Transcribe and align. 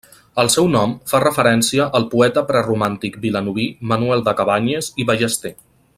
El 0.43 0.47
seu 0.53 0.69
nom 0.75 0.95
fa 1.11 1.19
referència 1.23 1.85
al 1.99 2.07
poeta 2.15 2.43
preromàntic 2.53 3.21
vilanoví 3.27 3.67
Manuel 3.93 4.27
de 4.31 4.35
Cabanyes 4.41 4.91
i 5.05 5.11
Ballester. 5.13 5.55